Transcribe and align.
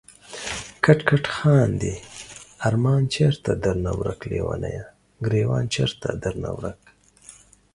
کټ 0.83 0.99
کټ 1.09 1.25
خاندی 1.35 1.95
ارمان 2.67 3.01
چېرته 3.15 3.51
درنه 3.63 3.91
ورک 3.99 4.19
ليونيه، 4.31 4.83
ګريوان 5.25 5.63
چيرته 5.73 6.09
درنه 6.23 6.49
ورک 6.57 6.79